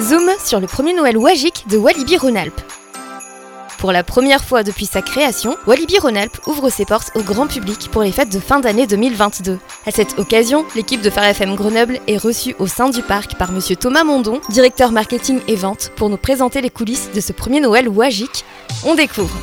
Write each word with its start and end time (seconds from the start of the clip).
Zoom 0.00 0.30
sur 0.44 0.60
le 0.60 0.66
premier 0.66 0.92
Noël 0.92 1.16
Wagique 1.16 1.64
de 1.68 1.78
Walibi 1.78 2.18
Rhône-Alpes. 2.18 2.60
Pour 3.78 3.92
la 3.92 4.04
première 4.04 4.44
fois 4.44 4.62
depuis 4.62 4.84
sa 4.84 5.00
création, 5.00 5.56
Walibi 5.66 5.98
Rhône-Alpes 5.98 6.38
ouvre 6.46 6.68
ses 6.68 6.84
portes 6.84 7.12
au 7.14 7.22
grand 7.22 7.46
public 7.46 7.88
pour 7.90 8.02
les 8.02 8.12
fêtes 8.12 8.32
de 8.32 8.38
fin 8.38 8.60
d'année 8.60 8.86
2022. 8.86 9.58
À 9.86 9.90
cette 9.90 10.18
occasion, 10.18 10.66
l'équipe 10.74 11.00
de 11.00 11.08
Phare 11.08 11.24
FM 11.26 11.54
Grenoble 11.54 12.00
est 12.08 12.18
reçue 12.18 12.54
au 12.58 12.66
sein 12.66 12.90
du 12.90 13.00
parc 13.02 13.36
par 13.36 13.52
monsieur 13.52 13.76
Thomas 13.76 14.04
Mondon, 14.04 14.40
directeur 14.50 14.92
marketing 14.92 15.40
et 15.48 15.56
vente, 15.56 15.92
pour 15.96 16.10
nous 16.10 16.18
présenter 16.18 16.60
les 16.60 16.70
coulisses 16.70 17.10
de 17.14 17.20
ce 17.20 17.32
premier 17.32 17.60
Noël 17.60 17.88
Wagique. 17.88 18.44
On 18.84 18.94
découvre. 18.94 19.36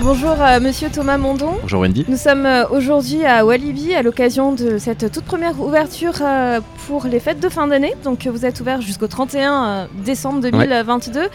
Bonjour 0.00 0.40
euh, 0.40 0.60
Monsieur 0.60 0.90
Thomas 0.90 1.18
Mondon. 1.18 1.56
Bonjour 1.60 1.80
Wendy. 1.80 2.04
Nous 2.06 2.16
sommes 2.16 2.46
euh, 2.46 2.68
aujourd'hui 2.68 3.24
à 3.24 3.44
Walibi 3.44 3.94
à 3.94 4.02
l'occasion 4.02 4.52
de 4.52 4.78
cette 4.78 5.10
toute 5.10 5.24
première 5.24 5.60
ouverture 5.60 6.14
euh, 6.20 6.60
pour 6.86 7.06
les 7.06 7.18
fêtes 7.18 7.40
de 7.40 7.48
fin 7.48 7.66
d'année. 7.66 7.94
Donc 8.04 8.28
vous 8.28 8.46
êtes 8.46 8.60
ouvert 8.60 8.80
jusqu'au 8.80 9.08
31 9.08 9.88
décembre 10.04 10.40
2022. 10.40 11.28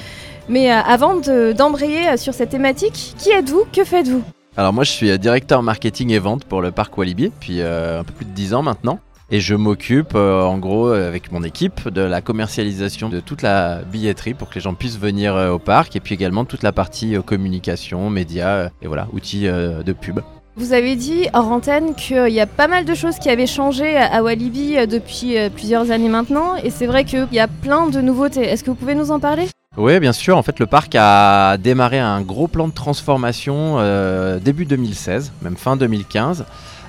Mais 0.48 0.72
avant 0.72 1.18
d'embrayer 1.18 2.16
sur 2.16 2.34
cette 2.34 2.50
thématique, 2.50 3.16
qui 3.18 3.32
êtes-vous? 3.32 3.66
Que 3.74 3.84
faites-vous? 3.84 4.24
Alors 4.56 4.72
moi 4.72 4.86
je 4.86 4.92
suis 4.92 5.20
directeur 5.20 5.62
marketing 5.62 6.12
et 6.12 6.20
vente 6.20 6.46
pour 6.46 6.62
le 6.62 6.72
parc 6.72 6.98
Walibi 6.98 7.30
depuis 7.30 7.62
un 7.62 8.04
peu 8.04 8.14
plus 8.14 8.26
de 8.26 8.32
10 8.32 8.54
ans 8.54 8.62
maintenant. 8.62 9.00
Et 9.32 9.40
je 9.40 9.56
m'occupe 9.56 10.16
euh, 10.16 10.44
en 10.44 10.58
gros 10.58 10.90
avec 10.90 11.32
mon 11.32 11.44
équipe 11.44 11.88
de 11.88 12.02
la 12.02 12.22
commercialisation 12.22 13.10
de 13.10 13.20
toute 13.20 13.42
la 13.42 13.82
billetterie 13.82 14.34
pour 14.34 14.50
que 14.50 14.56
les 14.56 14.62
gens 14.62 14.74
puissent 14.74 15.00
venir 15.00 15.36
euh, 15.36 15.52
au 15.52 15.60
parc 15.60 15.96
et 15.96 16.00
puis 16.00 16.14
également 16.14 16.46
toute 16.46 16.62
la 16.62 16.72
partie 16.72 17.16
euh, 17.16 17.22
communication, 17.22 18.10
médias 18.10 18.70
et 18.82 18.88
voilà, 18.88 19.08
outils 19.14 19.46
de 19.46 19.94
pub. 19.94 20.20
Vous 20.56 20.74
avez 20.74 20.96
dit 20.96 21.28
hors 21.34 21.48
antenne 21.48 21.96
qu'il 21.96 22.30
y 22.30 22.40
a 22.40 22.46
pas 22.46 22.68
mal 22.68 22.86
de 22.86 22.94
choses 22.94 23.18
qui 23.18 23.30
avaient 23.30 23.48
changé 23.48 23.98
à 23.98 24.22
Walibi 24.22 24.76
depuis 24.88 25.36
plusieurs 25.56 25.90
années 25.90 26.10
maintenant 26.10 26.56
et 26.56 26.70
c'est 26.70 26.86
vrai 26.86 27.06
qu'il 27.06 27.28
y 27.32 27.40
a 27.40 27.48
plein 27.48 27.88
de 27.88 28.02
nouveautés. 28.02 28.42
Est-ce 28.42 28.64
que 28.64 28.70
vous 28.70 28.76
pouvez 28.76 28.94
nous 28.94 29.10
en 29.10 29.20
parler? 29.20 29.48
Oui, 29.78 30.00
bien 30.00 30.14
sûr. 30.14 30.38
En 30.38 30.44
fait, 30.44 30.60
le 30.60 30.68
parc 30.68 30.94
a 30.96 31.58
démarré 31.58 31.98
un 31.98 32.22
gros 32.22 32.48
plan 32.48 32.68
de 32.68 32.74
transformation 32.74 33.78
début 34.40 34.66
2016, 34.66 35.32
même 35.42 35.58
fin 35.58 35.76
2015. 35.76 36.46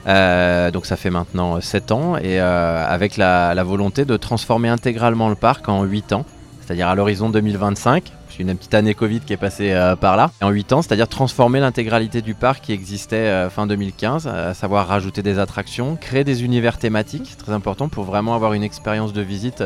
Euh, 0.07 0.71
donc 0.71 0.87
ça 0.87 0.97
fait 0.97 1.11
maintenant 1.11 1.61
7 1.61 1.93
ans 1.93 2.17
et 2.17 2.41
euh, 2.41 2.87
avec 2.87 3.17
la, 3.17 3.55
volonté 3.65 4.05
de 4.05 4.17
transformer 4.17 4.69
intégralement 4.69 5.29
le 5.29 5.35
parc 5.35 5.69
en 5.69 5.83
8 5.85 6.13
ans, 6.13 6.25
c'est-à-dire 6.61 6.89
à, 6.89 6.95
l'horizon 6.95 7.31
2025. 7.31 8.13
Une 8.39 8.55
petite 8.57 8.75
année 8.75 8.95
Covid 8.95 9.21
qui 9.21 9.33
est 9.33 9.39
passée 9.39 9.73
euh, 9.73 9.97
par 9.97 10.17
là. 10.17 10.31
En 10.43 10.51
8 10.51 10.73
ans, 10.73 10.83
c'est-à-dire 10.83 11.09
transformer 11.09 11.61
l'intégralité 11.61 12.23
du 12.23 12.35
parc 12.35 12.65
qui 12.65 12.73
existait 12.73 13.49
fin 13.51 13.67
2015, 13.67 14.27
à 14.27 14.55
savoir 14.55 14.89
rajouter 14.89 15.23
des 15.23 15.39
attractions, 15.39 15.97
créer 15.97 16.25
des 16.25 16.45
univers 16.45 16.79
thématiques, 16.79 17.37
très 17.37 17.53
important 17.53 17.89
pour 17.89 18.05
vraiment 18.05 18.35
avoir 18.35 18.53
une 18.53 18.63
expérience 18.63 19.13
de 19.13 19.23
visite 19.23 19.63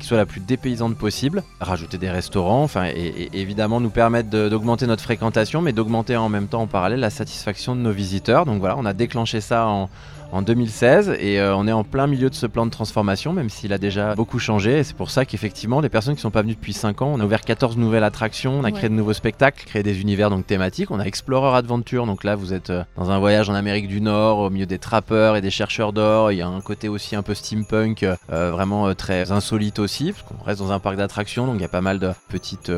qui 0.00 0.06
soit 0.06 0.16
la 0.16 0.26
plus 0.26 0.40
dépaysante 0.40 0.96
possible, 0.96 1.44
rajouter 1.60 1.98
des 1.98 2.10
restaurants, 2.10 2.64
enfin, 2.64 2.86
et, 2.86 3.30
évidemment 3.32 3.80
nous 3.80 3.90
permettre 3.90 4.30
d'augmenter 4.30 4.86
notre 4.86 5.02
fréquentation, 5.02 5.62
mais 5.62 5.72
d'augmenter 5.72 6.16
en 6.16 6.28
même 6.28 6.48
temps 6.48 6.62
en 6.62 6.66
parallèle 6.66 7.00
la 7.00 7.10
satisfaction 7.10 7.76
de 7.76 7.80
nos 7.80 7.92
visiteurs. 7.92 8.46
Donc 8.46 8.58
voilà, 8.58 8.76
on 8.78 8.84
a 8.84 8.92
déclenché 8.92 9.40
ça 9.40 9.66
en, 9.66 9.88
en 10.32 10.42
2016 10.42 11.16
et 11.18 11.40
euh, 11.40 11.54
on 11.54 11.66
est 11.66 11.72
en 11.72 11.84
plein 11.84 12.06
milieu 12.06 12.30
de 12.30 12.34
ce 12.34 12.46
plan 12.46 12.64
de 12.66 12.70
transformation, 12.70 13.32
même 13.32 13.50
s'il 13.50 13.72
a 13.72 13.78
déjà 13.78 14.14
beaucoup 14.14 14.38
changé. 14.38 14.78
Et 14.78 14.84
c'est 14.84 14.96
pour 14.96 15.10
ça 15.10 15.24
qu'effectivement, 15.24 15.80
les 15.80 15.88
personnes 15.88 16.14
qui 16.14 16.20
sont 16.20 16.30
pas 16.30 16.42
venues 16.42 16.54
depuis 16.54 16.72
5 16.72 17.02
ans, 17.02 17.12
on 17.14 17.20
a 17.20 17.24
ouvert 17.24 17.42
14 17.42 17.76
nouvelles 17.76 18.04
attractions, 18.10 18.58
on 18.58 18.64
a 18.64 18.72
créé 18.72 18.88
de 18.88 18.94
nouveaux 18.94 19.12
spectacles, 19.12 19.64
créé 19.64 19.82
des 19.82 20.00
univers 20.00 20.30
donc 20.30 20.46
thématiques. 20.46 20.90
On 20.90 20.98
a 20.98 21.04
Explorer 21.04 21.56
Adventure, 21.56 22.06
donc 22.06 22.24
là 22.24 22.34
vous 22.34 22.52
êtes 22.52 22.70
euh, 22.70 22.82
dans 22.96 23.10
un 23.10 23.18
voyage 23.20 23.48
en 23.48 23.54
Amérique 23.54 23.86
du 23.86 24.00
Nord, 24.00 24.38
au 24.38 24.50
milieu 24.50 24.66
des 24.66 24.78
trappeurs 24.78 25.36
et 25.36 25.40
des 25.40 25.50
chercheurs 25.50 25.92
d'or. 25.92 26.32
Il 26.32 26.38
y 26.38 26.42
a 26.42 26.48
un 26.48 26.60
côté 26.60 26.88
aussi 26.88 27.14
un 27.14 27.22
peu 27.22 27.34
steampunk, 27.34 28.02
euh, 28.02 28.50
vraiment 28.50 28.92
très 28.94 29.30
insolite 29.30 29.78
aussi, 29.78 30.12
parce 30.12 30.24
qu'on 30.24 30.44
reste 30.44 30.60
dans 30.60 30.72
un 30.72 30.80
parc 30.80 30.96
d'attractions, 30.96 31.46
donc 31.46 31.56
il 31.56 31.62
y 31.62 31.64
a 31.64 31.68
pas 31.68 31.80
mal 31.80 31.98
de 32.00 32.10
petites 32.28 32.72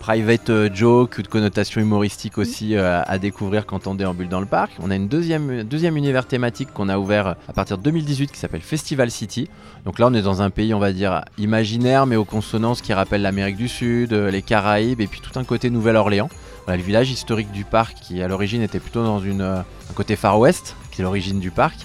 private 0.00 0.74
jokes 0.74 1.18
ou 1.18 1.22
de 1.22 1.28
connotations 1.28 1.80
humoristiques 1.80 2.38
aussi 2.38 2.76
à 2.76 3.18
découvrir 3.18 3.66
quand 3.66 3.86
on 3.86 3.94
déambule 3.94 4.28
dans 4.28 4.40
le 4.40 4.46
parc. 4.46 4.72
On 4.80 4.90
a 4.90 4.96
une 4.96 5.08
deuxième, 5.08 5.62
deuxième 5.64 5.96
univers 5.96 6.26
thématique 6.26 6.72
qu'on 6.72 6.88
a 6.88 6.98
ouvert 6.98 7.36
à 7.48 7.52
partir 7.52 7.78
de 7.78 7.82
2018 7.82 8.32
qui 8.32 8.38
s'appelle 8.38 8.62
Festival 8.62 9.10
City. 9.10 9.48
Donc 9.84 9.98
là, 9.98 10.06
on 10.08 10.14
est 10.14 10.22
dans 10.22 10.42
un 10.42 10.50
pays, 10.50 10.74
on 10.74 10.78
va 10.78 10.92
dire, 10.92 11.24
imaginaire, 11.38 12.06
mais 12.06 12.16
aux 12.16 12.24
consonances 12.24 12.82
qui 12.82 12.92
rappellent 12.92 13.22
l'Amérique 13.22 13.56
du 13.56 13.68
Sud, 13.68 14.12
euh, 14.12 14.30
les 14.30 14.42
Caraïbes 14.42 14.69
et 14.78 15.06
puis 15.06 15.20
tout 15.20 15.38
un 15.38 15.44
côté 15.44 15.70
Nouvelle-Orléans. 15.70 16.28
Voilà, 16.66 16.76
le 16.76 16.82
village 16.82 17.10
historique 17.10 17.50
du 17.50 17.64
parc 17.64 17.96
qui 18.00 18.22
à 18.22 18.28
l'origine 18.28 18.62
était 18.62 18.78
plutôt 18.78 19.02
dans 19.02 19.18
une, 19.18 19.40
euh, 19.40 19.60
un 19.60 19.92
côté 19.94 20.16
Far 20.16 20.38
West, 20.38 20.76
qui 20.90 21.00
est 21.00 21.04
l'origine 21.04 21.40
du 21.40 21.50
parc, 21.50 21.78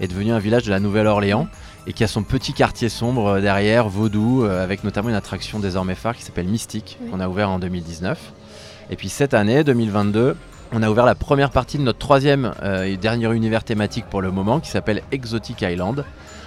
est 0.00 0.08
devenu 0.08 0.32
un 0.32 0.38
village 0.38 0.64
de 0.64 0.70
la 0.70 0.80
Nouvelle-Orléans 0.80 1.48
et 1.86 1.92
qui 1.92 2.02
a 2.02 2.08
son 2.08 2.22
petit 2.22 2.52
quartier 2.52 2.88
sombre 2.88 3.26
euh, 3.26 3.40
derrière, 3.40 3.88
Vaudou, 3.88 4.44
avec 4.44 4.82
notamment 4.84 5.10
une 5.10 5.14
attraction 5.14 5.58
désormais 5.58 5.94
phare 5.94 6.16
qui 6.16 6.22
s'appelle 6.22 6.48
Mystique, 6.48 6.98
qu'on 7.10 7.20
a 7.20 7.28
ouvert 7.28 7.50
en 7.50 7.58
2019. 7.58 8.32
Et 8.90 8.96
puis 8.96 9.08
cette 9.08 9.34
année, 9.34 9.62
2022, 9.64 10.36
on 10.74 10.82
a 10.82 10.88
ouvert 10.88 11.04
la 11.04 11.14
première 11.14 11.50
partie 11.50 11.76
de 11.76 11.82
notre 11.82 11.98
troisième 11.98 12.54
euh, 12.62 12.84
et 12.84 12.96
dernier 12.96 13.30
univers 13.34 13.62
thématique 13.62 14.06
pour 14.06 14.22
le 14.22 14.30
moment 14.30 14.58
qui 14.58 14.70
s'appelle 14.70 15.02
Exotic 15.12 15.60
Island. 15.60 16.04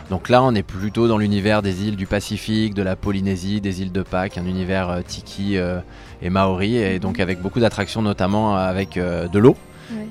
Donc 0.09 0.29
là, 0.29 0.43
on 0.43 0.53
est 0.53 0.63
plutôt 0.63 1.07
dans 1.07 1.17
l'univers 1.17 1.61
des 1.61 1.87
îles 1.87 1.95
du 1.95 2.05
Pacifique, 2.05 2.73
de 2.73 2.83
la 2.83 2.95
Polynésie, 2.95 3.61
des 3.61 3.81
îles 3.81 3.91
de 3.91 4.01
Pâques, 4.03 4.37
un 4.37 4.45
univers 4.45 4.89
euh, 4.89 5.01
tiki 5.01 5.57
euh, 5.57 5.79
et 6.21 6.29
maori, 6.29 6.77
et 6.77 6.99
donc 6.99 7.19
avec 7.19 7.41
beaucoup 7.41 7.59
d'attractions, 7.59 8.01
notamment 8.01 8.55
avec 8.55 8.97
de 8.97 9.39
l'eau. 9.39 9.55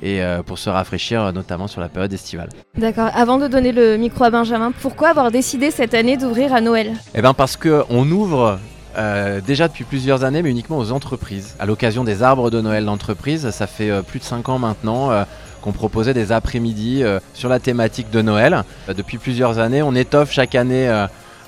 Et 0.03 0.21
pour 0.47 0.59
se 0.59 0.71
rafraîchir, 0.71 1.33
notamment 1.33 1.66
sur 1.66 1.81
la 1.81 1.88
période 1.88 2.12
estivale. 2.12 2.50
D'accord. 2.77 3.10
Avant 3.15 3.38
de 3.38 3.49
donner 3.49 3.72
le 3.72 3.97
micro 3.97 4.25
à 4.25 4.31
Benjamin, 4.31 4.71
pourquoi 4.71 5.09
avoir 5.09 5.31
décidé 5.33 5.71
cette 5.71 5.94
année 5.94 6.16
d'ouvrir 6.16 6.54
à 6.54 6.60
Noël? 6.60 6.93
Eh 7.15 7.22
bien 7.22 7.34
parce 7.34 7.56
qu'on 7.56 8.10
ouvre 8.10 8.59
euh, 8.97 9.41
déjà 9.41 9.69
depuis 9.69 9.84
plusieurs 9.84 10.25
années, 10.25 10.43
mais 10.43 10.50
uniquement 10.50 10.78
aux 10.78 10.93
entreprises. 10.93 11.56
À 11.59 11.66
l'occasion 11.66 12.04
des 12.04 12.22
arbres 12.22 12.50
de 12.50 12.60
Noël 12.60 12.84
d'entreprise, 12.84 13.50
ça 13.50 13.66
fait 13.66 13.91
euh, 13.91 14.03
plus 14.03 14.21
de 14.21 14.25
5 14.25 14.49
ans 14.49 14.59
maintenant 14.59 15.10
euh, 15.10 15.25
qu'on 15.65 15.73
proposait 15.73 16.15
des 16.15 16.31
après-midi 16.31 17.03
sur 17.33 17.49
la 17.49 17.59
thématique 17.59 18.11
de 18.11 18.21
Noël. 18.21 18.65
depuis 18.95 19.19
plusieurs 19.19 19.59
années, 19.59 19.83
on 19.83 19.95
étoffe 19.95 20.31
chaque 20.31 20.55
année 20.55 20.89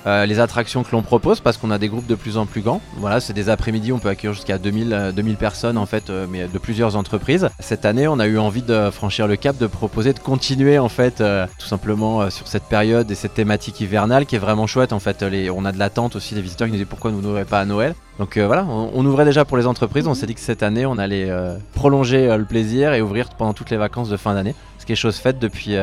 euh, 0.07 0.25
les 0.25 0.39
attractions 0.39 0.83
que 0.83 0.91
l'on 0.93 1.01
propose 1.01 1.41
parce 1.41 1.57
qu'on 1.57 1.69
a 1.69 1.77
des 1.77 1.89
groupes 1.89 2.07
de 2.07 2.15
plus 2.15 2.37
en 2.37 2.45
plus 2.45 2.61
grands. 2.61 2.81
Voilà, 2.95 3.19
c'est 3.19 3.33
des 3.33 3.49
après-midi, 3.49 3.91
on 3.91 3.99
peut 3.99 4.07
accueillir 4.07 4.33
jusqu'à 4.33 4.57
2000, 4.57 5.11
2000 5.13 5.33
euh, 5.33 5.37
personnes 5.37 5.77
en 5.77 5.85
fait, 5.85 6.09
euh, 6.09 6.27
mais 6.29 6.47
de 6.47 6.57
plusieurs 6.57 6.95
entreprises. 6.95 7.49
Cette 7.59 7.83
année, 7.83 8.07
on 8.07 8.17
a 8.19 8.25
eu 8.25 8.37
envie 8.37 8.61
de 8.61 8.89
franchir 8.89 9.27
le 9.27 9.35
cap, 9.35 9.57
de 9.57 9.67
proposer 9.67 10.13
de 10.13 10.19
continuer 10.19 10.79
en 10.79 10.87
fait, 10.87 11.17
tout 11.17 11.67
simplement 11.67 12.29
sur 12.29 12.47
cette 12.47 12.63
période 12.63 13.11
et 13.11 13.15
cette 13.15 13.33
thématique 13.33 13.81
hivernale 13.81 14.25
qui 14.25 14.35
est 14.35 14.39
vraiment 14.39 14.67
chouette 14.67 14.93
en 14.93 14.99
fait. 14.99 15.25
on 15.53 15.65
a 15.65 15.71
de 15.71 15.79
l'attente 15.79 16.15
aussi 16.15 16.35
des 16.35 16.41
visiteurs 16.41 16.67
qui 16.67 16.71
nous 16.71 16.77
disent 16.77 16.87
pourquoi 16.89 17.11
nous 17.11 17.21
n'ouvrez 17.21 17.45
pas 17.45 17.59
à 17.59 17.65
Noël? 17.65 17.93
Donc 18.19 18.37
voilà, 18.37 18.65
on, 18.65 19.05
ouvrait 19.05 19.25
déjà 19.25 19.45
pour 19.45 19.57
les 19.57 19.67
entreprises. 19.67 20.07
On 20.07 20.15
s'est 20.15 20.25
dit 20.25 20.33
que 20.33 20.39
cette 20.39 20.63
année, 20.63 20.87
on 20.87 20.97
allait 20.97 21.29
prolonger 21.75 22.35
le 22.35 22.45
plaisir 22.45 22.93
et 22.93 23.01
ouvrir 23.01 23.29
pendant 23.29 23.53
toutes 23.53 23.69
les 23.69 23.77
vacances 23.77 24.09
de 24.09 24.17
fin 24.17 24.33
d'année. 24.33 24.55
Ce 24.79 24.87
qui 24.87 24.93
est 24.93 24.95
chose 24.95 25.17
faite 25.17 25.37
depuis, 25.37 25.75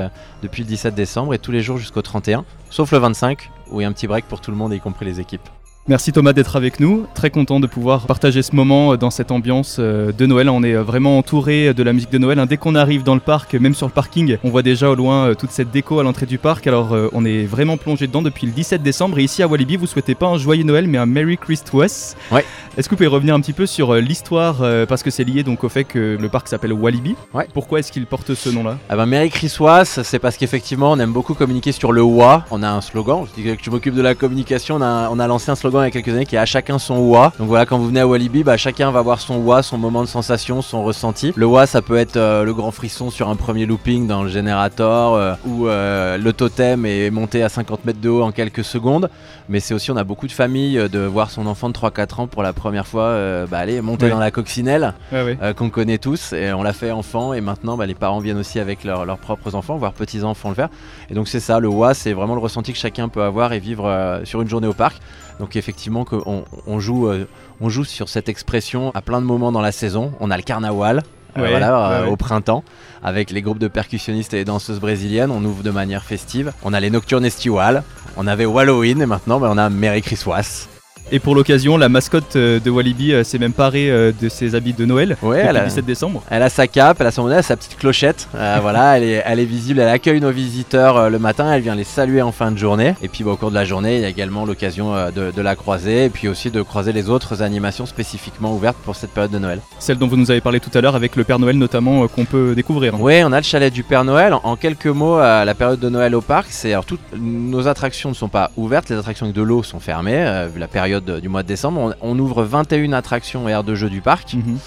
depuis 0.43 0.63
le 0.65 0.69
17 0.69 0.97
décembre 0.97 1.35
et 1.35 1.39
tous 1.39 1.53
les 1.53 1.63
jours 1.63 1.79
jusqu'au 1.79 2.03
31, 2.03 2.45
sauf 2.71 2.91
le 2.91 2.99
25 2.99 3.51
où 3.71 3.81
il 3.81 3.85
y 3.85 3.87
a 3.87 3.89
un 3.89 3.93
petit 3.93 4.09
break 4.09 4.25
pour 4.25 4.41
tout 4.41 4.51
le 4.51 4.57
monde, 4.57 4.73
y 4.73 4.81
compris 4.81 5.05
les 5.05 5.21
équipes. 5.21 5.49
Merci 5.87 6.13
Thomas 6.13 6.33
d'être 6.33 6.57
avec 6.57 6.81
nous. 6.81 7.05
Très 7.13 7.29
content 7.29 7.61
de 7.61 7.67
pouvoir 7.67 8.07
partager 8.07 8.41
ce 8.41 8.57
moment 8.57 8.95
euh, 8.95 8.97
dans 8.97 9.11
cette 9.11 9.31
ambiance 9.31 9.77
euh, 9.79 10.13
de 10.13 10.25
Noël. 10.25 10.49
On 10.49 10.63
est 10.63 10.75
euh, 10.75 10.83
vraiment 10.83 11.19
entouré 11.19 11.75
de 11.75 11.83
la 11.83 11.93
musique 11.93 12.11
de 12.11 12.17
Noël. 12.17 12.43
Dès 12.49 12.57
qu'on 12.57 12.75
arrive 12.75 13.03
dans 13.03 13.13
le 13.13 13.21
parc, 13.21 13.53
même 13.53 13.75
sur 13.75 13.87
le 13.87 13.93
parking, 13.93 14.39
on 14.45 14.49
voit 14.49 14.63
déjà 14.63 14.89
au 14.89 14.95
loin 14.95 15.35
toute 15.35 15.51
cette 15.51 15.71
déco 15.71 16.01
à 16.01 16.03
l'entrée 16.03 16.25
du 16.25 16.39
parc. 16.39 16.67
Alors 16.67 16.97
on 17.13 17.27
est 17.27 17.45
vraiment 17.45 17.77
plongé 17.77 18.07
dedans 18.07 18.23
depuis 18.23 18.47
le 18.47 18.53
17 18.53 18.83
décembre. 18.83 19.19
Et 19.19 19.25
ici 19.25 19.43
à 19.43 19.47
Walibi, 19.47 19.77
vous 19.77 19.87
souhaitez 19.87 20.15
pas 20.15 20.27
un 20.27 20.39
joyeux 20.39 20.65
Noël, 20.65 20.89
mais 20.89 20.97
un 20.97 21.05
Merry 21.05 21.37
Christmas. 21.37 22.17
Ouais. 22.33 22.47
Est-ce 22.79 22.89
que 22.89 22.95
vous 22.95 22.97
pouvez 22.97 23.07
revenir 23.07 23.35
un 23.35 23.41
petit 23.41 23.53
peu 23.53 23.67
sur 23.67 23.95
l'histoire 23.95 24.63
parce 24.89 25.03
que 25.03 25.11
c'est 25.11 25.25
lié 25.25 25.43
donc 25.43 25.65
au 25.65 25.69
fait 25.69 25.85
que 25.85 26.17
le 26.19 26.29
parc 26.31 26.49
s'appelle 26.49 26.73
Walibi. 26.73 27.15
Ouais. 27.35 27.47
Pourquoi 27.53 27.81
est-ce 27.81 27.93
qu'il 27.93 28.07
porte 28.07 28.35
ce 28.35 28.49
nom-là? 28.49 28.79
Ah 28.89 28.97
ben, 28.97 29.05
Merry 29.05 29.29
Christmas, 29.29 30.01
c'est 30.03 30.19
parce 30.19 30.39
qu'effectivement 30.39 30.93
on 30.93 30.99
aime 30.99 31.13
beaucoup 31.13 31.35
communiquer 31.35 31.73
sur 31.73 31.93
le 31.93 32.03
wa. 32.03 32.47
On 32.51 32.63
a 32.63 32.71
un 32.71 32.81
slogan. 32.81 33.27
Je 33.27 33.43
dis 33.43 33.57
que 33.57 33.63
je 33.63 33.71
m'occupe 33.71 33.95
de 33.95 34.03
la 34.03 34.15
communication. 34.15 34.77
On 34.77 34.83
a, 34.83 35.11
on 35.11 35.19
a 35.19 35.27
lancé 35.27 35.51
un 35.51 35.57
slogan 35.57 35.74
il 35.83 35.85
y 35.85 35.89
a 35.89 35.91
quelques 35.91 36.09
années 36.09 36.27
qui 36.27 36.37
est 36.37 36.47
chacun 36.47 36.79
son 36.79 36.99
wa. 36.99 37.33
Donc 37.39 37.49
voilà, 37.49 37.67
quand 37.67 37.79
vous 37.79 37.89
venez 37.89 38.01
à 38.01 38.07
Walibi, 38.07 38.45
bah, 38.45 38.57
chacun 38.57 38.91
va 38.91 39.01
avoir 39.01 39.21
son 39.21 39.39
wa, 39.39 39.63
son 39.63 39.79
moment 39.79 40.03
de 40.03 40.09
sensation, 40.09 40.63
son 40.63 40.85
ressenti. 40.85 41.33
Le 41.37 41.47
wa, 41.47 41.67
ça 41.67 41.83
peut 41.83 41.97
être 41.97 42.17
euh, 42.17 42.45
le 42.45 42.55
grand 42.55 42.71
frisson 42.71 43.11
sur 43.11 43.29
un 43.29 43.37
premier 43.37 43.67
looping 43.67 44.07
dans 44.07 44.23
le 44.23 44.29
générateur, 44.29 45.15
euh, 45.15 45.35
ou 45.47 45.67
euh, 45.67 46.17
le 46.19 46.33
totem 46.33 46.87
est 46.87 47.11
monté 47.11 47.43
à 47.43 47.49
50 47.49 47.85
mètres 47.85 48.01
de 48.01 48.09
haut 48.09 48.23
en 48.23 48.33
quelques 48.33 48.65
secondes. 48.65 49.11
Mais 49.49 49.61
c'est 49.61 49.75
aussi, 49.75 49.91
on 49.91 49.97
a 49.97 50.05
beaucoup 50.05 50.27
de 50.27 50.33
familles 50.33 50.89
de 50.89 51.01
voir 51.01 51.31
son 51.31 51.47
enfant 51.47 51.69
de 51.69 51.75
3-4 51.75 52.21
ans 52.21 52.27
pour 52.27 52.43
la 52.43 52.53
première 52.53 52.87
fois 52.87 53.15
bah, 53.51 53.59
aller 53.59 53.81
monter 53.81 54.09
dans 54.09 54.19
la 54.19 54.31
coccinelle, 54.31 54.95
qu'on 55.57 55.71
connaît 55.71 55.99
tous. 55.99 56.33
Et 56.33 56.53
on 56.53 56.63
l'a 56.63 56.73
fait 56.73 56.91
enfant, 56.91 57.35
et 57.35 57.41
maintenant 57.41 57.77
bah, 57.77 57.87
les 57.87 57.95
parents 57.95 58.21
viennent 58.21 58.39
aussi 58.39 58.59
avec 58.59 58.85
leurs 58.85 59.19
propres 59.19 59.55
enfants, 59.55 59.77
voire 59.77 59.93
petits-enfants 59.93 60.49
le 60.49 60.55
faire. 60.55 60.69
Et 61.11 61.15
donc 61.15 61.29
c'est 61.29 61.41
ça, 61.41 61.59
le 61.61 61.69
wa, 61.69 61.93
c'est 61.95 62.13
vraiment 62.13 62.35
le 62.35 62.41
ressenti 62.41 62.73
que 62.73 62.79
chacun 62.79 63.09
peut 63.09 63.23
avoir 63.23 63.53
et 63.53 63.59
vivre 63.59 64.23
sur 64.25 64.41
une 64.41 64.49
journée 64.49 64.69
au 64.69 64.73
parc. 64.73 64.97
Donc 65.41 65.57
effectivement 65.65 66.05
qu'on 66.05 66.45
on 66.67 66.79
joue, 66.79 67.09
euh, 67.09 67.27
on 67.61 67.71
joue 67.71 67.85
sur 67.85 68.11
cette 68.11 68.29
expression 68.29 68.93
à 68.95 69.01
plein 69.01 69.23
de 69.23 69.27
moments 69.27 69.51
dans 69.51 69.63
la 69.63 69.73
saison. 69.73 70.13
On 70.21 70.31
a 70.31 70.37
le 70.37 70.43
carnaval. 70.43 71.03
Euh, 71.37 71.49
voilà, 71.49 71.91
euh, 71.91 72.07
au 72.07 72.17
printemps, 72.17 72.63
avec 73.03 73.33
les 73.33 73.43
groupes 73.43 73.59
de 73.59 73.67
percussionnistes 73.67 74.35
et 74.35 74.45
danseuses 74.45 74.79
brésiliennes, 74.79 75.33
on 75.33 75.45
ouvre 75.45 75.65
de 75.65 75.71
manière 75.73 76.05
festive. 76.05 76.53
On 76.63 76.73
a 76.73 76.79
les 76.79 76.91
nocturnes 76.91 77.25
estivales, 77.25 77.83
on 78.17 78.29
avait 78.29 78.47
Halloween 78.47 79.03
et 79.03 79.07
maintenant 79.07 79.41
ben, 79.41 79.49
on 79.51 79.59
a 79.59 79.69
Merry 79.69 80.01
Christmas. 80.01 80.69
Et 81.15 81.21
pour 81.21 81.37
l'occasion, 81.37 81.77
la 81.77 81.89
mascotte 81.89 82.35
euh, 82.35 82.59
de 82.59 82.69
Walibi 82.71 83.13
euh, 83.13 83.23
s'est 83.23 83.39
même 83.39 83.53
parée 83.53 83.89
euh, 83.89 84.11
de 84.21 84.29
ses 84.29 84.57
habits 84.57 84.73
de 84.73 84.85
Noël 84.85 85.17
Ouais, 85.23 85.45
elle 85.47 85.55
le 85.55 85.61
a, 85.61 85.65
17 85.67 85.85
décembre. 85.85 86.25
elle 86.29 86.43
a 86.43 86.49
sa 86.49 86.67
cape, 86.67 86.97
elle 86.99 87.07
a 87.07 87.13
son 87.13 87.31
sa 87.41 87.57
petite 87.57 87.77
clochette. 87.77 88.29
Euh, 88.35 88.59
voilà, 88.61 88.97
elle 88.97 89.05
est, 89.05 89.23
elle 89.25 89.39
est 89.39 89.45
visible, 89.45 89.79
elle 89.79 89.91
accueille 89.91 90.21
nos 90.21 90.33
visiteurs 90.33 90.97
euh, 90.97 91.11
le 91.11 91.21
matin, 91.21 91.53
elle 91.53 91.63
vient 91.63 91.77
les 91.77 91.85
saluer 91.85 92.21
en 92.21 92.33
fin 92.33 92.51
de 92.51 92.59
journée. 92.59 92.97
Et 93.01 93.07
puis 93.07 93.23
bah, 93.23 93.31
au 93.31 93.37
cours 93.37 93.51
de 93.51 93.55
la 93.55 93.65
journée, 93.65 93.95
il 93.95 94.03
y 94.03 94.05
a 94.05 94.09
également 94.09 94.45
l'occasion 94.45 94.93
euh, 94.97 95.13
de, 95.13 95.31
de 95.31 95.41
la 95.41 95.55
croiser 95.55 96.07
et 96.07 96.09
puis 96.11 96.27
aussi 96.27 96.51
de 96.51 96.63
croiser 96.63 96.93
les 96.93 97.09
autres 97.09 97.43
animations 97.43 97.87
spécifiquement 97.87 98.53
ouvertes 98.53 98.79
pour 98.85 98.97
cette 98.97 99.11
période 99.11 99.31
de 99.31 99.39
Noël. 99.39 99.61
Celle 99.79 99.99
dont 99.99 100.09
vous 100.09 100.17
nous 100.17 100.33
avez 100.33 100.41
parlé 100.41 100.59
tout 100.59 100.77
à 100.77 100.81
l'heure 100.81 100.97
avec 100.97 101.15
le 101.15 101.23
Père 101.23 101.39
Noël 101.39 101.57
notamment 101.57 102.09
qu'on 102.09 102.25
peut 102.25 102.57
découvrir. 102.57 103.01
Oui, 103.01 103.23
on 103.25 103.31
a 103.31 103.37
le 103.39 103.45
chalet 103.45 103.73
du 103.73 103.85
Père 103.85 104.03
Noël. 104.03 104.35
En, 104.35 104.41
en 104.43 104.57
quelques 104.57 104.87
mots, 104.87 105.21
la 105.21 105.55
période 105.55 105.79
de 105.79 105.89
Noël 105.89 106.17
au 106.17 106.23
parc, 106.23 106.49
c'est 106.51 106.73
alors 106.73 106.85
toutes 106.85 106.99
nos 107.17 107.69
attractions 107.69 108.09
ne 108.09 108.15
sont 108.17 108.29
pas 108.29 108.51
ouvertes, 108.57 108.89
les 108.89 108.97
attractions 108.97 109.27
avec 109.27 109.37
de 109.37 109.43
l'eau 109.43 109.63
sont 109.63 109.79
fermées 109.79 110.49
vu 110.53 110.59
la 110.59 110.67
période 110.67 111.04
du 111.05 111.29
mois 111.29 111.43
de 111.43 111.49
décembre. 111.49 111.95
On, 112.03 112.15
on 112.15 112.19
ouvre 112.19 112.43
21 112.45 112.93
attractions 112.93 113.49
et 113.49 113.53
aires 113.53 113.65
de 113.65 113.75
jeux 113.75 113.91
du 113.91 114.01
parc 114.01 114.35
Mhm. 114.35 114.59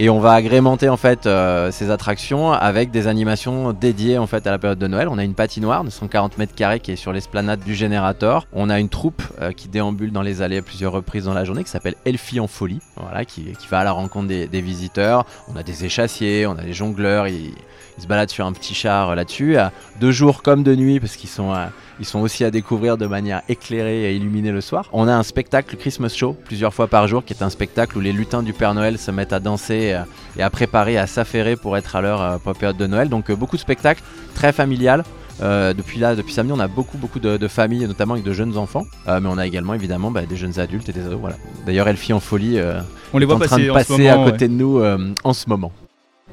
Et 0.00 0.10
on 0.10 0.18
va 0.18 0.32
agrémenter 0.32 0.88
en 0.88 0.96
fait 0.96 1.26
euh, 1.26 1.70
ces 1.70 1.90
attractions 1.90 2.52
avec 2.52 2.90
des 2.90 3.06
animations 3.06 3.72
dédiées 3.72 4.18
en 4.18 4.26
fait 4.26 4.44
à 4.46 4.50
la 4.50 4.58
période 4.58 4.78
de 4.78 4.88
Noël. 4.88 5.06
On 5.08 5.18
a 5.18 5.24
une 5.24 5.34
patinoire 5.34 5.84
de 5.84 5.90
140 5.90 6.36
mètres 6.36 6.54
carrés 6.54 6.80
qui 6.80 6.90
est 6.90 6.96
sur 6.96 7.12
l'esplanade 7.12 7.60
du 7.60 7.76
Générateur. 7.76 8.48
On 8.52 8.70
a 8.70 8.80
une 8.80 8.88
troupe 8.88 9.22
euh, 9.40 9.52
qui 9.52 9.68
déambule 9.68 10.10
dans 10.10 10.22
les 10.22 10.42
allées 10.42 10.58
à 10.58 10.62
plusieurs 10.62 10.92
reprises 10.92 11.26
dans 11.26 11.34
la 11.34 11.44
journée 11.44 11.62
qui 11.62 11.70
s'appelle 11.70 11.94
Elfie 12.04 12.40
en 12.40 12.48
folie, 12.48 12.80
voilà, 12.96 13.24
qui, 13.24 13.54
va 13.70 13.78
à 13.78 13.84
la 13.84 13.92
rencontre 13.92 14.26
des, 14.26 14.60
visiteurs. 14.60 15.26
On 15.48 15.56
a 15.56 15.62
des 15.62 15.84
échassiers, 15.84 16.46
on 16.46 16.58
a 16.58 16.62
des 16.62 16.72
jongleurs. 16.72 17.28
Ils, 17.28 17.52
se 17.96 18.08
baladent 18.08 18.30
sur 18.30 18.44
un 18.44 18.52
petit 18.52 18.74
char 18.74 19.10
euh, 19.10 19.14
là-dessus, 19.14 19.56
de 20.00 20.10
jour 20.10 20.42
comme 20.42 20.64
de 20.64 20.74
nuit, 20.74 20.98
parce 20.98 21.14
qu'ils 21.14 21.30
sont, 21.30 21.54
ils 22.00 22.04
sont 22.04 22.18
aussi 22.18 22.42
à 22.42 22.50
découvrir 22.50 22.96
de 22.96 23.06
manière 23.06 23.42
éclairée 23.48 24.10
et 24.10 24.16
illuminée 24.16 24.50
le 24.50 24.60
soir. 24.60 24.88
On 24.92 25.06
a 25.06 25.14
un 25.14 25.22
spectacle 25.22 25.76
Christmas 25.76 26.12
Show 26.16 26.36
plusieurs 26.44 26.74
fois 26.74 26.88
par 26.88 27.06
jour, 27.06 27.24
qui 27.24 27.34
est 27.34 27.42
un 27.44 27.50
spectacle 27.50 27.96
où 27.96 28.00
les 28.00 28.12
lutins 28.12 28.42
du 28.42 28.52
Père 28.52 28.74
Noël 28.74 28.98
se 28.98 29.12
mettent 29.12 29.32
à 29.32 29.38
danser 29.38 29.83
euh, 29.92 30.02
et 30.38 30.42
à 30.42 30.48
préparer, 30.48 30.96
à 30.96 31.06
s'affairer 31.06 31.56
pour 31.56 31.76
être 31.76 31.96
à 31.96 32.00
l'heure 32.00 32.22
euh, 32.22 32.38
pour 32.38 32.52
la 32.52 32.58
période 32.58 32.76
de 32.78 32.86
Noël. 32.86 33.08
Donc 33.08 33.28
euh, 33.28 33.36
beaucoup 33.36 33.56
de 33.56 33.60
spectacles, 33.60 34.02
très 34.34 34.52
familial. 34.52 35.04
Euh, 35.42 35.74
depuis 35.74 35.98
là, 35.98 36.14
depuis 36.14 36.32
samedi, 36.32 36.52
on 36.52 36.60
a 36.60 36.68
beaucoup, 36.68 36.96
beaucoup 36.96 37.18
de, 37.18 37.36
de 37.36 37.48
familles, 37.48 37.86
notamment 37.88 38.14
avec 38.14 38.24
de 38.24 38.32
jeunes 38.32 38.56
enfants, 38.56 38.86
Euh, 39.08 39.18
mais 39.20 39.28
on 39.28 39.36
a 39.36 39.46
également 39.46 39.74
évidemment 39.74 40.10
bah, 40.12 40.22
des 40.26 40.36
jeunes 40.36 40.60
adultes 40.60 40.88
et 40.88 40.92
des 40.92 41.04
ados. 41.04 41.18
Voilà. 41.20 41.36
D'ailleurs, 41.66 41.88
Elfie 41.88 42.12
en 42.12 42.20
folie 42.20 42.58
euh, 42.58 42.80
On 43.12 43.18
les 43.18 43.24
est 43.24 43.26
voit 43.26 43.34
en 43.34 43.38
train 43.40 43.48
passer 43.56 43.66
de 43.66 43.72
passer 43.72 43.92
moment. 43.98 44.12
à 44.14 44.24
ouais. 44.24 44.30
côté 44.30 44.48
de 44.48 44.54
nous 44.54 44.80
en 45.24 45.32
ce 45.32 45.48
moment. 45.48 45.72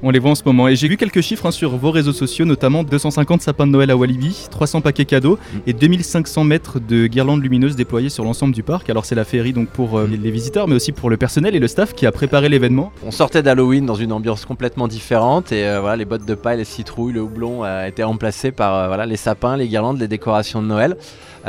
On 0.04 0.10
les 0.10 0.20
voit 0.20 0.32
en 0.32 0.36
ce 0.36 0.44
moment. 0.46 0.68
Et 0.68 0.76
j'ai 0.76 0.88
vu 0.88 0.98
quelques 0.98 1.22
chiffres 1.22 1.46
hein, 1.46 1.52
sur 1.52 1.78
vos 1.78 1.92
réseaux 1.92 2.14
sociaux, 2.14 2.46
notamment 2.46 2.84
250 2.84 3.42
sapins 3.42 3.68
de 3.68 3.72
Noël 3.72 3.92
à 3.92 3.98
Walibi, 3.98 4.48
300 4.50 4.82
paquets 4.82 5.06
cadeaux 5.06 5.38
Mm. 5.54 5.58
et 5.68 5.74
2500 5.74 6.44
mètres 6.44 6.80
de 6.80 7.08
guirlandes 7.08 7.42
lumineuses 7.42 7.76
déployées 7.76 8.10
sur 8.10 8.24
l'ensemble 8.24 8.54
du 8.54 8.64
parc. 8.64 8.90
Alors 8.90 9.06
c'est 9.06 9.16
la 9.16 9.26
féerie 9.26 9.54
donc 9.54 9.70
pour 9.70 9.98
euh, 9.98 10.08
les 10.08 10.32
visiteurs, 10.32 10.68
mais 10.68 10.76
aussi 10.76 10.92
pour 10.92 11.10
le 11.10 11.18
personnel 11.18 11.56
et 11.56 11.60
le 11.60 11.68
staff 11.68 11.94
qui 11.94 12.06
a 12.06 12.12
préparé 12.12 12.50
l'événement. 12.50 12.92
On 13.06 13.12
sortait 13.12 13.44
d'Halloween 13.44 13.86
dans 13.86 13.96
une 13.96 14.12
ambiance 14.12 14.46
complètement 14.46 14.88
différente 14.88 15.52
et 15.52 15.68
euh, 15.68 15.80
voilà, 15.80 15.96
les 15.96 16.06
bottes 16.06 16.26
de 16.26 16.36
paille, 16.36 16.58
les 16.58 16.66
citrouilles, 16.66 17.14
le 17.14 17.22
houblon 17.22 17.64
euh, 17.64 17.86
étaient 17.86 18.04
remplacés 18.04 18.52
par 18.52 18.76
euh, 18.76 18.88
voilà, 18.88 19.06
les 19.06 19.18
sapins, 19.18 19.58
les 19.58 19.68
guirlandes, 19.68 20.00
les 20.00 20.08
décorations 20.08 20.62
de 20.62 20.68
Noël. 20.68 20.98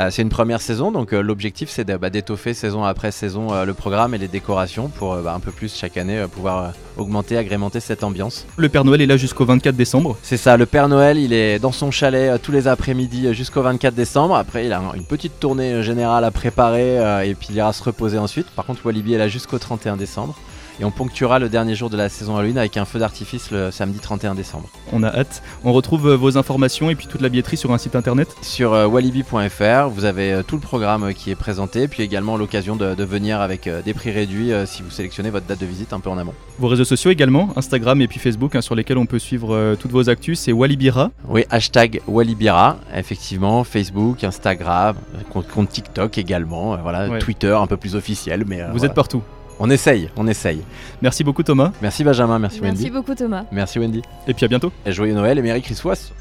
C'est 0.09 0.23
une 0.23 0.29
première 0.29 0.59
saison, 0.59 0.91
donc 0.91 1.11
l'objectif 1.11 1.69
c'est 1.69 1.85
bah, 1.85 2.09
d'étoffer 2.09 2.55
saison 2.55 2.83
après 2.83 3.11
saison 3.11 3.63
le 3.63 3.73
programme 3.75 4.15
et 4.15 4.17
les 4.17 4.27
décorations 4.27 4.87
pour 4.87 5.15
bah, 5.17 5.35
un 5.35 5.39
peu 5.39 5.51
plus 5.51 5.71
chaque 5.75 5.97
année 5.97 6.25
pouvoir 6.33 6.73
augmenter, 6.97 7.37
agrémenter 7.37 7.79
cette 7.79 8.03
ambiance. 8.03 8.45
Le 8.57 8.69
Père 8.69 8.83
Noël 8.85 9.01
est 9.01 9.05
là 9.05 9.17
jusqu'au 9.17 9.45
24 9.45 9.75
décembre. 9.75 10.17
C'est 10.23 10.37
ça, 10.37 10.57
le 10.57 10.65
Père 10.65 10.87
Noël, 10.89 11.17
il 11.17 11.33
est 11.33 11.59
dans 11.59 11.71
son 11.71 11.91
chalet 11.91 12.31
euh, 12.31 12.37
tous 12.41 12.51
les 12.51 12.67
après-midi 12.67 13.27
euh, 13.27 13.33
jusqu'au 13.33 13.61
24 13.61 13.93
décembre. 13.93 14.35
Après, 14.35 14.65
il 14.65 14.73
a 14.73 14.79
un- 14.79 14.93
une 14.93 15.05
petite 15.05 15.39
tournée 15.39 15.73
euh, 15.73 15.83
générale 15.83 16.23
à 16.23 16.31
préparer 16.31 16.95
et 17.27 17.35
puis 17.35 17.47
il 17.51 17.55
ira 17.55 17.73
se 17.73 17.83
reposer 17.83 18.17
ensuite. 18.17 18.47
Par 18.55 18.65
contre, 18.65 18.85
Walibi 18.85 19.13
est 19.13 19.17
là 19.17 19.27
jusqu'au 19.27 19.57
31 19.59 19.97
décembre. 19.97 20.35
Et 20.79 20.85
on 20.85 20.91
ponctuera 20.91 21.39
le 21.39 21.49
dernier 21.49 21.75
jour 21.75 21.89
de 21.89 21.97
la 21.97 22.09
saison 22.09 22.35
Halloween 22.37 22.57
avec 22.57 22.77
un 22.77 22.85
feu 22.85 22.99
d'artifice 22.99 23.51
le 23.51 23.69
samedi 23.71 23.99
31 23.99 24.35
décembre. 24.35 24.69
On 24.91 25.03
a 25.03 25.07
hâte. 25.09 25.43
On 25.63 25.71
retrouve 25.73 26.07
euh, 26.09 26.15
vos 26.17 26.37
informations 26.37 26.89
et 26.89 26.95
puis 26.95 27.07
toute 27.07 27.21
la 27.21 27.29
billetterie 27.29 27.57
sur 27.57 27.71
un 27.71 27.77
site 27.77 27.95
internet. 27.95 28.35
Sur 28.41 28.73
euh, 28.73 28.87
walibi.fr, 28.87 29.89
vous 29.89 30.05
avez 30.05 30.33
euh, 30.33 30.43
tout 30.43 30.55
le 30.55 30.61
programme 30.61 31.13
qui 31.13 31.29
est 31.31 31.35
présenté, 31.35 31.87
puis 31.87 32.03
également 32.03 32.37
l'occasion 32.37 32.75
de, 32.75 32.95
de 32.95 33.03
venir 33.03 33.39
avec 33.41 33.69
des 33.85 33.93
prix 33.93 34.11
réduits 34.11 34.51
si 34.65 34.81
vous 34.81 34.89
sélectionnez 34.89 35.29
votre 35.29 35.45
date 35.45 35.59
de 35.59 35.65
visite 35.65 35.93
un 35.93 35.99
peu 35.99 36.09
en 36.09 36.17
amont. 36.17 36.33
Vos 36.59 36.67
réseaux 36.67 36.85
sociaux 36.85 37.11
également, 37.11 37.49
Instagram 37.55 38.01
et 38.01 38.07
puis 38.07 38.19
Facebook, 38.19 38.55
hein, 38.55 38.61
sur 38.61 38.75
lesquels 38.75 38.97
on 38.97 39.05
peut 39.05 39.19
suivre 39.19 39.53
euh, 39.55 39.75
toutes 39.75 39.91
vos 39.91 40.09
actus. 40.09 40.39
C'est 40.39 40.51
Walibira. 40.51 41.11
Oui, 41.27 41.45
hashtag 41.49 42.01
Walibira, 42.07 42.77
effectivement, 42.95 43.63
Facebook, 43.63 44.23
Instagram, 44.23 44.95
compte, 45.31 45.47
compte 45.47 45.69
TikTok 45.69 46.17
également, 46.17 46.73
euh, 46.73 46.77
voilà, 46.81 47.09
Ouais. 47.09 47.19
Twitter 47.19 47.51
un 47.59 47.67
peu 47.67 47.77
plus 47.77 47.95
officiel, 47.95 48.43
mais 48.47 48.61
euh, 48.61 48.65
Vous 48.67 48.77
voilà. 48.77 48.85
êtes 48.87 48.93
partout. 48.95 49.21
On 49.59 49.69
essaye, 49.69 50.09
on 50.17 50.27
essaye. 50.27 50.61
Merci 51.01 51.23
beaucoup 51.23 51.43
Thomas. 51.43 51.71
Merci 51.81 52.03
Benjamin, 52.03 52.39
merci, 52.39 52.59
Merci 52.61 52.83
Wendy. 52.83 52.89
beaucoup 52.89 53.15
Thomas. 53.15 53.45
Merci 53.51 53.79
Wendy. 53.79 54.01
Et 54.27 54.33
puis 54.33 54.45
à 54.45 54.47
bientôt. 54.47 54.71
Et 54.85 54.91
joyeux 54.91 55.13
Noël 55.13 55.37
et 55.37 55.41
Merry 55.41 55.61
Christmas. 55.61 56.11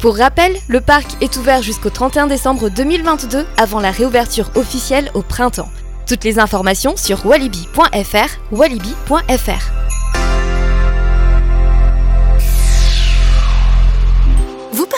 Pour 0.00 0.16
rappel, 0.16 0.56
le 0.68 0.80
parc 0.80 1.22
est 1.22 1.36
ouvert 1.36 1.62
jusqu'au 1.62 1.90
31 1.90 2.26
décembre 2.26 2.68
2022 2.68 3.46
avant 3.56 3.78
la 3.80 3.92
réouverture 3.92 4.50
officielle 4.56 5.10
au 5.14 5.22
printemps. 5.22 5.68
Toutes 6.08 6.24
les 6.24 6.40
informations 6.40 6.96
sur 6.96 7.24
walibi.fr, 7.24 8.40
walibi.fr. 8.50 9.81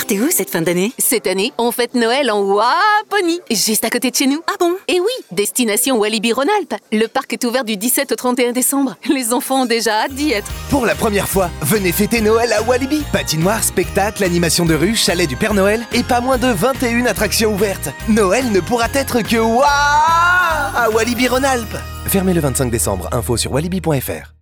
partez 0.05 0.21
où 0.21 0.31
cette 0.31 0.51
fin 0.51 0.61
d'année? 0.61 0.93
Cette 0.99 1.27
année, 1.27 1.55
on 1.56 1.73
fête 1.73 1.95
Noël 1.95 2.31
en 2.31 2.43
Waponi, 2.43 3.41
Juste 3.51 3.87
à 3.87 3.91
côté 3.91 4.11
de 4.11 4.15
chez 4.17 4.27
nous 4.27 4.43
Ah 4.47 4.56
bon? 4.61 4.75
Et 4.87 5.01
oui, 5.01 5.25
destination 5.31 5.97
Walibi 5.97 6.35
Rhône-Alpes. 6.35 6.75
Le 6.93 7.06
parc 7.06 7.33
est 7.33 7.43
ouvert 7.45 7.65
du 7.65 7.79
17 7.79 8.12
au 8.12 8.15
31 8.15 8.53
décembre. 8.53 8.97
Les 9.09 9.33
enfants 9.33 9.62
ont 9.62 9.65
déjà 9.65 10.03
hâte 10.03 10.12
d'y 10.12 10.33
être. 10.33 10.51
Pour 10.69 10.85
la 10.85 10.95
première 10.95 11.27
fois, 11.27 11.49
venez 11.62 11.91
fêter 11.91 12.21
Noël 12.21 12.53
à 12.53 12.61
Walibi. 12.61 13.03
Patinoire, 13.15 13.65
spectacle, 13.65 14.25
animation 14.25 14.67
de 14.67 14.75
rue, 14.75 14.95
chalet 14.95 15.27
du 15.27 15.37
Père 15.37 15.55
Noël 15.55 15.81
et 15.95 16.03
pas 16.03 16.21
moins 16.21 16.37
de 16.37 16.49
21 16.49 17.07
attractions 17.07 17.55
ouvertes. 17.55 17.89
Noël 18.07 18.53
ne 18.53 18.61
pourra 18.61 18.89
être 18.93 19.23
que 19.23 19.37
waouh 19.39 19.62
à 19.65 20.91
Walibi 20.93 21.29
Rhône-Alpes. 21.29 21.79
Fermé 22.09 22.35
le 22.35 22.43
25 22.43 22.71
décembre. 22.71 23.09
Info 23.11 23.39
sur 23.39 23.53
walibi.fr. 23.53 24.34